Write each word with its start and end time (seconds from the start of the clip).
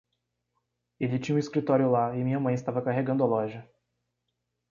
Ele 0.99 1.19
tinha 1.19 1.35
o 1.35 1.37
escritório 1.37 1.91
lá 1.91 2.17
e 2.17 2.23
minha 2.23 2.39
mãe 2.39 2.55
estava 2.55 2.81
carregando 2.81 3.21
a 3.23 3.27
loja. 3.27 3.69